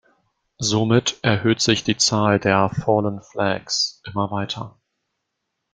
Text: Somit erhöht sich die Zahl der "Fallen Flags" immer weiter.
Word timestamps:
Somit 0.59 1.19
erhöht 1.21 1.61
sich 1.61 1.83
die 1.83 1.95
Zahl 1.95 2.39
der 2.39 2.69
"Fallen 2.71 3.21
Flags" 3.21 4.01
immer 4.03 4.31
weiter. 4.31 4.79